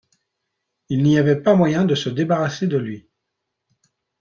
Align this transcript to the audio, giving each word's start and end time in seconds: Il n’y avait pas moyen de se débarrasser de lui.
Il 0.89 1.03
n’y 1.03 1.19
avait 1.19 1.43
pas 1.43 1.53
moyen 1.53 1.85
de 1.85 1.93
se 1.93 2.09
débarrasser 2.09 2.65
de 2.65 2.77
lui. 2.77 3.07